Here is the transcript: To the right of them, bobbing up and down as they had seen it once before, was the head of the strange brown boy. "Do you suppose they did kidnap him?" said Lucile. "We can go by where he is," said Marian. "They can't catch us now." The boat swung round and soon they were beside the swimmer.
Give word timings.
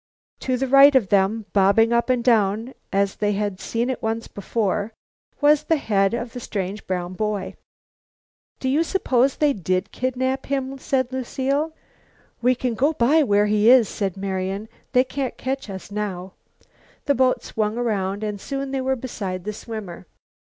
To 0.39 0.57
the 0.57 0.67
right 0.67 0.95
of 0.95 1.09
them, 1.09 1.45
bobbing 1.53 1.93
up 1.93 2.09
and 2.09 2.23
down 2.23 2.73
as 2.91 3.17
they 3.17 3.33
had 3.33 3.59
seen 3.59 3.87
it 3.87 4.01
once 4.01 4.27
before, 4.27 4.93
was 5.41 5.65
the 5.65 5.75
head 5.77 6.15
of 6.15 6.33
the 6.33 6.39
strange 6.39 6.87
brown 6.87 7.13
boy. 7.13 7.55
"Do 8.59 8.67
you 8.67 8.83
suppose 8.83 9.35
they 9.35 9.53
did 9.53 9.91
kidnap 9.91 10.47
him?" 10.47 10.79
said 10.79 11.11
Lucile. 11.13 11.73
"We 12.41 12.55
can 12.55 12.73
go 12.73 12.93
by 12.93 13.21
where 13.21 13.45
he 13.45 13.69
is," 13.69 13.87
said 13.87 14.17
Marian. 14.17 14.69
"They 14.91 15.03
can't 15.03 15.37
catch 15.37 15.69
us 15.69 15.91
now." 15.91 16.33
The 17.05 17.13
boat 17.13 17.43
swung 17.43 17.75
round 17.75 18.23
and 18.23 18.41
soon 18.41 18.71
they 18.71 18.81
were 18.81 18.95
beside 18.95 19.43
the 19.43 19.53
swimmer. 19.53 20.07